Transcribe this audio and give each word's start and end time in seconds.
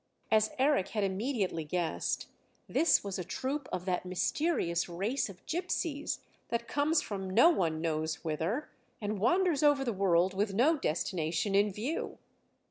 As 0.31 0.49
Eric 0.57 0.87
had 0.89 1.03
immediately 1.03 1.63
guessed, 1.63 2.25
this 2.67 3.03
was 3.03 3.19
a 3.19 3.23
troop 3.23 3.69
of 3.71 3.85
that 3.85 4.03
mysterious 4.03 4.89
race 4.89 5.29
of 5.29 5.45
gypsies 5.45 6.21
that 6.49 6.67
comes 6.67 7.03
from 7.03 7.29
no 7.29 7.51
one 7.51 7.81
knows 7.81 8.23
whither, 8.23 8.71
and 8.99 9.19
wanders 9.19 9.61
over 9.61 9.85
the 9.85 9.93
world 9.93 10.33
with 10.33 10.55
no 10.55 10.75
destination 10.75 11.53
in 11.53 11.71
view. 11.71 12.17